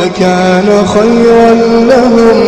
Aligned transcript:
لكان 0.00 0.68
خيرا 0.94 1.50
لهم. 1.92 2.38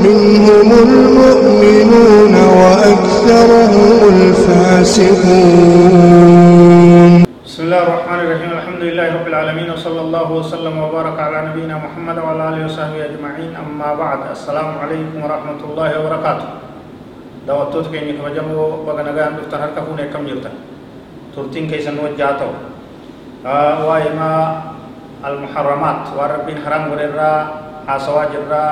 منهم 0.00 0.68
المؤمنون 0.86 2.34
وأكثرهم 2.60 3.96
الفاسقون. 4.14 5.52
بسم 7.46 7.60
الله 7.66 7.80
الرحمن 7.86 8.18
الرحيم. 8.24 8.50
الحمد 8.58 8.82
لله 8.88 9.06
رب 9.20 9.26
العالمين 9.28 9.68
وصلى 9.76 10.00
الله 10.00 10.28
وسلم 10.32 10.74
وبارك 10.78 11.16
على 11.20 11.38
نبينا 11.52 11.76
محمد 11.84 12.16
وعلى 12.18 12.42
آله 12.48 12.60
وصحبه 12.64 13.00
أجمعين. 13.12 13.50
أما 13.60 13.88
بعد 14.02 14.20
السلام 14.32 14.68
عليكم 14.82 15.18
ورحمة 15.20 15.60
الله 15.68 15.90
وبركاته. 16.00 16.48
دعوتوت 17.48 17.86
كيني 17.92 18.12
كبجمو 18.20 18.84
بغنغا 18.86 19.24
دفتر 19.36 19.58
هر 19.60 19.70
كفون 19.76 20.00
كم 20.12 20.22
جرتا 20.28 20.52
ترتين 21.36 21.64
كيسن 21.70 21.96
وجاتو 21.98 22.50
آه 23.46 23.88
وايما 23.88 24.30
المحرمات 25.20 26.02
وربين 26.16 26.58
حرام 26.64 26.84
وررا 26.92 27.32
حاسوا 27.88 28.24
جرا 28.32 28.66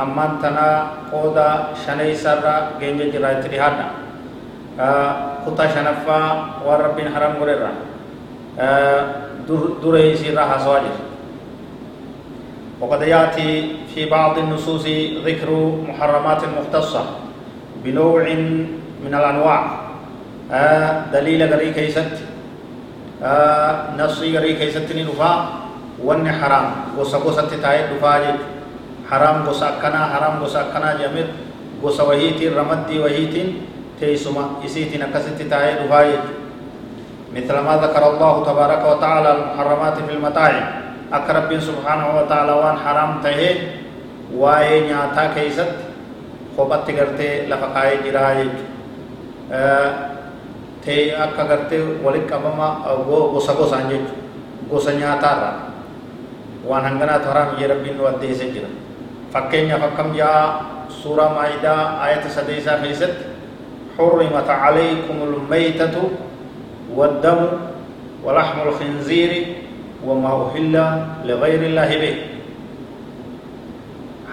أمان 0.00 0.30
تنا 0.42 0.68
قودا 1.12 1.76
شني 1.86 2.14
سرا 2.16 2.80
جنج 2.80 3.12
جرا 3.12 3.44
تريهانا 3.44 3.86
كتا 5.44 5.64
شنفا 5.68 6.20
وربين 6.64 7.08
حرام 7.14 7.34
وررا 7.40 7.72
دري 9.84 10.16
سيرا 10.16 10.44
حاسوا 10.44 10.78
جر. 10.84 10.96
وقد 12.80 13.02
يأتي 13.02 13.50
في 13.92 14.08
بعض 14.08 14.38
النصوص 14.38 14.86
ذكر 15.26 15.50
محرمات 15.88 16.42
مختصة 16.56 17.04
بنوع 17.84 18.24
من 19.04 19.12
الأنواع. 19.12 19.62
دليل 21.12 21.40
غري 21.52 21.76
كيست. 21.76 22.29
نصي 23.20 24.32
غري 24.38 24.56
كيسة 24.56 24.88
تني 24.88 25.04
نفا 25.04 25.32
ون 26.00 26.24
حرام 26.24 26.66
غصة 26.96 27.18
غصة 27.18 27.44
تتاية 27.52 27.92
نفا 27.92 28.18
جد 28.24 28.40
حرام 29.10 29.36
غصة 29.44 29.70
كنا 29.82 30.00
حرام 30.12 30.40
غصة 30.42 30.72
كنا 30.72 30.96
جميل 30.96 31.26
غصة 31.84 32.08
وحيت 32.08 32.40
رمد 32.56 32.86
دي 32.88 32.96
وحيت 33.00 33.34
تيسما 34.00 34.64
اسي 34.64 34.84
تنا 34.88 35.12
قصة 35.12 35.36
تتاية 35.36 35.84
نفا 35.84 36.00
جد 36.08 36.24
مثل 37.36 37.56
ما 37.60 37.76
ذكر 37.76 38.02
الله 38.10 38.34
تبارك 38.44 38.82
وتعالى 38.88 39.28
المحرمات 39.36 39.96
في 40.08 40.12
المطاعم 40.16 40.64
أكرب 41.12 41.60
سبحانه 41.60 42.06
وتعالى 42.18 42.52
وان 42.52 42.76
حرام 42.76 43.10
تهي 43.22 43.56
واي 44.32 44.80
نياتا 44.80 45.34
كيسة 45.36 45.66
خوبت 46.56 46.80
تغرتي 46.88 47.46
لفقائي 47.46 47.96
ta'e 50.84 51.16
akka 51.24 51.42
gartee 51.50 51.82
walitti 52.04 52.30
qabama 52.32 52.68
gosa 53.08 53.52
gosaan 53.60 53.88
jechuudha 53.90 54.14
gosa 54.70 54.92
nyaataarraa 55.00 55.56
waan 56.68 56.84
hanganaatu 56.84 57.26
haraam 57.32 57.56
jee 57.58 57.68
rabbiin 57.72 57.96
nu 57.98 58.06
addeessee 58.06 58.50
jira 58.54 58.68
fakkeenyaaf 59.32 59.82
akkam 59.90 60.14
jaa 60.16 60.40
suuraa 61.02 61.34
maayidaa 61.36 61.82
ayata 62.06 62.28
sadeesaa 62.38 62.78
keessatti 62.84 63.30
حرمت 64.00 64.48
عليكم 64.50 65.16
الميتة 65.28 65.96
والدم 66.96 67.40
ولحم 68.24 68.58
الخنزير 68.68 69.32
وما 70.06 70.30
أحل 70.48 70.74
لغير 71.28 71.62
الله 71.68 71.90
به 72.02 72.14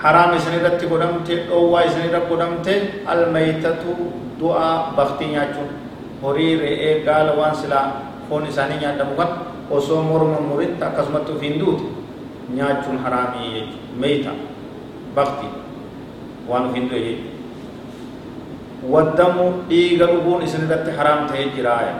حرام 0.01 0.31
سنرت 0.39 0.81
قدمت 0.91 1.29
أو 1.51 1.61
سنرت 1.93 2.23
قدمت 2.31 2.67
الميتة 3.11 3.83
دعاء 4.41 4.79
بختي 4.97 5.25
نياچون 5.35 5.69
horii 6.23 6.55
re'ee 6.63 6.93
gaala 7.05 7.31
waan 7.39 7.55
silaa 7.55 7.85
foon 8.29 8.47
isaanii 8.51 8.79
nyaatamu 8.81 9.15
kan 9.19 9.29
osoo 9.77 10.01
morma 10.09 10.39
muritti 10.49 10.83
akkasumatti 10.89 11.31
ofiin 11.31 11.59
duute 11.59 11.83
nyaachuun 12.57 12.97
haraamii 13.05 13.49
jechuudha 13.53 13.99
meeyta 14.03 14.31
bakti 15.15 15.47
waan 16.49 16.65
ofiin 16.69 16.89
du'e 16.89 17.01
jechuudha 17.07 17.35
waddamu 18.93 19.45
dhiiga 19.69 20.05
dhuguun 20.13 20.41
isin 20.47 20.65
irratti 20.67 20.91
haraam 20.97 21.27
ta'ee 21.29 21.47
jiraaya 21.55 21.93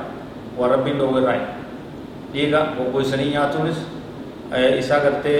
waan 0.57 0.71
rabbiin 0.71 0.97
dhoowwe 0.99 1.21
irraa 1.21 1.39
dhiiga 2.33 2.59
goggoysanii 2.77 3.29
nyaatuunis 3.35 3.79
isaa 4.81 4.99
gartee 5.05 5.39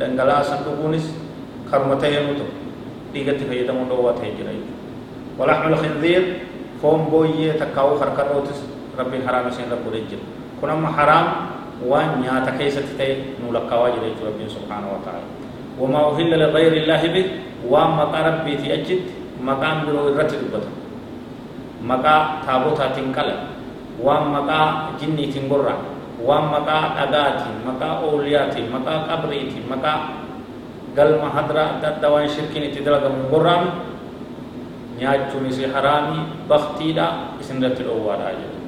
dhangala'aa 0.00 0.44
san 0.50 0.60
dhuguunis 0.66 1.06
karuma 1.70 1.96
ta'ee 2.02 2.20
nutu 2.26 2.44
dhiigatti 3.12 3.44
fayyadamuun 3.52 3.88
dhoowwaa 3.92 4.18
ta'ee 4.20 4.34
jira 4.40 4.52
jechuudha 4.58 4.76
ولحم 5.38 5.66
الخنزير 5.72 6.22
haraam 9.26 9.46
isheen 9.50 9.70
rabbuudhe 9.70 10.00
jira 10.10 10.22
kun 10.60 10.70
amma 10.70 10.90
haraam 10.98 11.26
waan 11.90 12.18
nyaata 12.22 12.52
keessatti 12.58 12.94
ta'e 12.98 13.14
nu 13.42 13.52
lakkaawaa 13.54 13.90
jira 13.94 14.06
jechuu 14.10 14.26
rabbiin 14.30 14.50
subhaanahu 14.50 14.92
wa 14.98 15.00
ta'ala 15.06 15.26
wamaa 15.78 16.04
uhilla 16.10 16.36
ligayri 16.42 16.82
illaahi 16.82 17.08
bih 17.14 17.26
waan 17.70 17.94
maqaa 18.00 18.22
rabbiitii 18.30 18.72
achitti 18.74 19.12
maqaan 19.38 19.86
biroo 19.86 20.10
irratti 20.10 20.36
dubbata 20.42 20.70
maqaa 21.82 22.42
taabotaatiin 22.46 23.14
qala 23.14 23.34
waan 24.02 24.34
maqaa 24.34 24.66
jinniitiin 24.98 25.46
gorra 25.46 25.78
waan 26.26 26.50
maqaa 26.54 26.98
dhagaatiin 26.98 27.56
maqaa 27.66 28.02
ooliyaatiin 28.02 28.66
maqaa 28.74 29.06
qabriitiin 29.10 29.66
maqaa 29.70 29.98
galma 30.98 31.30
hadra 31.30 31.62
adda 31.78 31.86
addaa 31.94 32.10
waan 32.10 32.28
shirkiin 32.34 32.64
itti 32.70 32.82
dalagamu 32.82 33.30
gorraami 33.30 33.70
nyaachuun 35.00 35.46
isii 35.50 35.68
haraamii 35.74 36.22
baktiidha 36.48 37.06
isinirratti 37.40 37.82
dhoowwaadha 37.88 38.30
jedhu 38.40 38.58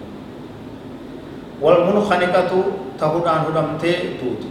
walmunkhaniqatu 1.63 2.59
ta 2.99 3.07
hudhaan 3.15 3.45
hudhamtee 3.47 3.97
duute 4.21 4.49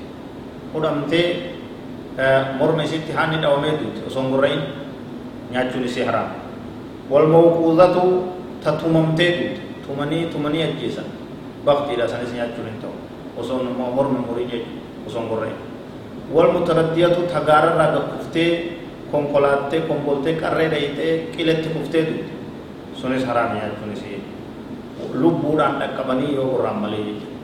hudhamtee 0.74 1.28
morma 2.60 2.84
isitti 2.84 3.12
haanni 3.18 3.38
dhawamee 3.44 3.74
duute 3.82 4.02
osoo 4.08 4.22
hin 4.24 4.32
gurrayin 4.36 4.62
nyaachuun 5.52 5.86
isii 5.92 6.06
haraam 6.10 6.30
walmawquudatu 7.12 8.04
ta 8.64 8.72
tumamtee 8.82 9.32
duute 9.40 9.62
tumanii 9.88 10.26
tumanii 10.34 10.64
ajjeesan 10.68 11.08
baktiidha 11.66 12.08
sanis 12.08 12.34
nyaachuun 12.34 12.68
hin 12.72 12.78
ta'u 12.84 12.96
osoo 13.42 13.64
morma 13.96 14.20
murii 14.28 14.48
jechu 14.52 14.72
osoo 15.08 15.22
hin 15.22 15.30
gurrayin 15.30 15.58
walmutaraddiyatu 16.34 17.22
ta 17.34 17.40
gaararraa 17.50 17.92
gakkuftee 17.96 18.52
qiletti 21.36 21.70
kuftee 21.76 22.04
dubde 22.10 22.24
sunis 23.02 23.24
haraami 23.26 23.60
jechuun 23.64 23.92
isii 23.94 24.20
lubbuudhaan 25.22 25.80
dhaqqabanii 25.82 26.36
yoo 26.36 26.48
qorraan 26.54 26.78
malee 26.84 27.04
jechuudha 27.08 27.38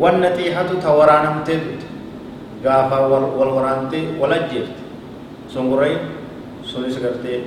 wanna 0.00 0.28
xiihatu 0.36 0.74
ta 0.82 0.90
waraanamtee 0.98 1.58
dubde 1.64 1.86
gaafa 2.64 2.96
wal 3.12 3.50
waraantee 3.56 4.04
wal 4.20 4.32
ajjeefte 4.38 4.80
songorrayin 5.54 6.00
sunis 6.62 6.96
gartee 7.04 7.38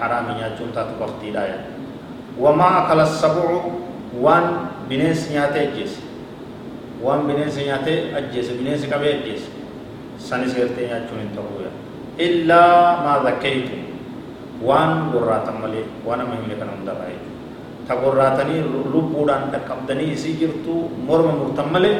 haraami 0.00 0.32
nyaachuun 0.40 0.72
taatu 0.76 0.94
baktiidhaa 1.00 1.46
yaa 1.52 1.62
wamaa 2.44 2.72
akala 2.84 3.06
sabucu 3.06 3.58
waan 4.24 4.46
bineensi 4.88 5.32
nyaatee 5.34 5.62
ajjeese 5.68 6.00
waan 7.04 7.20
bineensi 7.28 7.60
nyaatee 7.68 7.98
ajjeese 8.18 8.52
bineensi 8.58 8.86
qabee 8.92 9.12
ajjeese 9.18 9.48
sanis 10.18 10.54
gartee 10.58 10.86
nyaachuun 10.88 11.20
hin 11.20 11.30
ta'uu 11.36 11.60
yaa 11.66 11.74
إلا 12.20 12.62
ما 13.04 13.14
ذكيتم 13.26 13.80
وان 14.62 15.14
قراتا 15.14 15.54
ملي 15.62 15.82
وأنا 16.06 16.24
مهمة 16.26 16.54
كان 16.58 16.70
مدرعي 16.82 17.16
تقراتني 17.88 18.56
لبودان 18.92 19.42
تقبدني 19.54 20.16
سيجرتو 20.18 20.74
مرم 21.08 21.28
مرتملي 21.40 21.92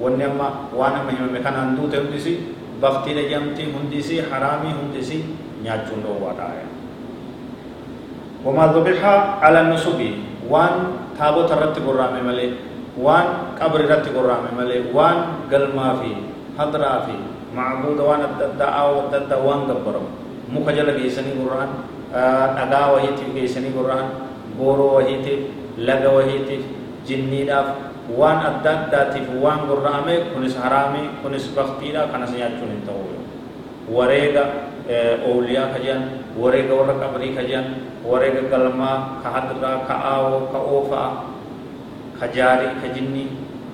ونما 0.00 0.48
وأنا 0.76 1.00
مهمة 1.08 1.38
كان 1.40 1.56
أندو 1.56 1.88
تهدسي 1.88 2.34
بختي 2.82 3.10
لجمتي 3.16 3.64
هندسي 3.74 4.16
حرامي 4.28 4.70
هندسي 4.78 5.18
نياجون 5.64 6.00
دو 6.04 6.12
واتايا 6.20 6.66
وما 8.44 8.64
ذبح 8.72 9.00
على 9.44 9.58
النسب 9.60 10.00
وان 10.48 10.74
تابو 11.18 11.44
ترت 11.44 11.76
قرامي 11.76 12.20
ملي. 12.24 12.48
وان 12.98 13.26
قبر 13.60 13.80
رت 13.86 14.06
قرامي 14.08 14.50
ملي. 14.58 14.78
وان 14.96 15.46
قلما 15.52 15.88
في 16.00 16.10
حضرا 16.58 16.92
في 17.06 17.14
dhagaa 22.58 22.86
wahiitiif 22.94 23.30
geessanii 23.36 23.72
gurraan 23.76 24.06
booroo 24.58 24.94
wahiitiif 24.98 25.40
laga 25.88 26.10
wahiitiif 26.16 26.62
jinniidhaaf 27.08 27.68
waan 28.20 28.38
adda 28.50 28.70
addaatiif 28.78 29.28
waan 29.44 29.60
gurraame 29.70 30.14
kunis 30.34 30.56
haraami 30.62 31.02
kunis 31.22 31.46
baktiidha 31.56 32.06
kanas 32.12 32.32
nyaachuun 32.38 32.70
hin 32.74 32.82
ta'u 32.88 33.04
wareega 33.96 34.44
ooliyaa 35.30 35.66
ka 35.74 35.78
jiran 35.84 36.02
wareega 36.42 36.74
warra 36.80 36.94
qabrii 37.02 37.32
ka 37.36 37.42
jiran 37.50 37.68
wareega 38.10 38.42
galmaa 38.52 38.96
ka 39.22 39.28
hadraa 39.36 39.76
ka 39.88 39.94
aawoo 40.12 40.40
ka 40.54 40.58
oofaa 40.74 41.10
ka 42.18 42.26
jaarii 42.36 42.74
ka 42.82 42.88
jinnii 42.96 43.28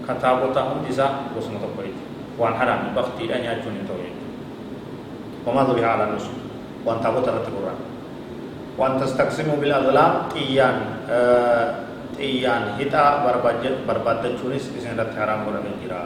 ka 0.06 0.12
taabotaa 0.24 0.64
hundi 0.70 0.88
isaa 0.94 1.10
gosuma 1.34 1.58
tokko 1.64 1.82
jechuudha 1.88 2.15
waan 2.40 2.54
haraami 2.60 2.88
baktiidha 2.98 3.36
nyaachuun 3.44 3.74
hin 3.78 3.86
ta'u 3.88 3.98
jechuudha 4.04 5.46
wamaa 5.46 5.64
dhubihaa 5.68 5.94
ala 5.96 6.06
nusu 6.12 6.32
waan 6.86 7.00
taabota 7.04 7.30
irratti 7.32 7.52
gurraan 7.56 7.80
waan 8.78 8.94
tastaqsimu 9.00 9.56
bil 9.62 9.72
azlaam 9.80 10.12
xiyyaan 10.34 10.76
xiyyaan 12.18 12.62
hixaa 12.78 13.24
barbaaddachuunis 13.88 14.64
isin 14.78 14.92
irratti 14.94 15.16
haraam 15.22 15.40
godhamee 15.48 15.74
jira 15.82 16.00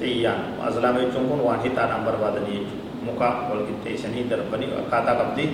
xiyyaan 0.00 0.40
azlaama 0.70 0.98
jechuun 1.04 1.26
kun 1.30 1.40
waan 1.46 1.60
hixaadhaan 1.66 2.02
barbaadanii 2.08 2.58
jechuudha 2.62 2.82
muka 3.06 3.28
wal 3.50 3.62
qixxeessanii 3.68 4.24
darbanii 4.30 4.70
akkaataa 4.80 5.14
qabdi 5.20 5.44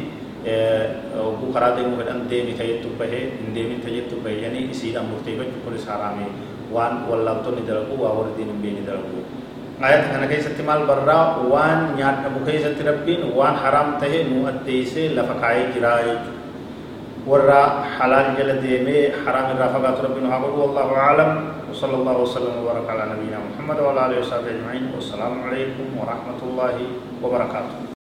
oguu 1.29 1.51
karaa 1.55 1.73
deemuu 1.77 1.99
fedhan 2.01 2.21
deemi 2.31 2.53
tajettu 2.61 2.89
bahee 3.01 3.23
hin 3.41 3.51
deemin 3.57 3.81
tajettu 3.87 4.17
bahee 4.25 4.41
yani 4.45 4.61
isiidhaan 4.75 5.09
murteeffachuu 5.13 5.61
kunis 5.65 5.85
haraame 5.91 6.27
waan 6.75 6.95
wallaaltonni 7.11 7.63
dalagu 7.69 7.95
waa 8.03 8.13
warri 8.19 8.47
آيات 9.81 10.13
كان 10.13 10.29
كيسة 10.29 10.61
مال 10.61 10.85
برا؟ 10.85 11.41
وان 11.49 11.97
نيات 11.97 12.29
أبو 12.29 12.45
كيسة 12.45 12.77
ربين 12.85 13.33
وان 13.33 13.57
حرام 13.57 13.97
تهي 14.01 14.29
مؤديس 14.29 15.17
لفقعي 15.17 15.73
جرائي 15.73 16.15
ورا 17.27 17.63
حلال 17.97 18.37
جلدي 18.37 18.85
مي 18.85 18.99
حرام 19.25 19.57
رافقات 19.57 19.97
ربين 20.05 20.25
وحقر 20.29 20.51
والله 20.51 20.89
أعلم. 20.97 21.31
وصلى 21.71 21.97
الله 21.97 22.17
وسلم 22.19 22.55
وبارك 22.61 22.87
على 22.91 23.03
نبينا 23.13 23.39
محمد 23.41 23.79
وعلى 23.81 24.01
آله 24.07 24.17
وصحبه 24.21 24.51
أجمعين. 24.51 24.85
والسلام 24.95 25.35
عليكم 25.49 25.87
ورحمة 25.97 26.41
الله 26.43 26.77
وبركاته. 27.23 28.00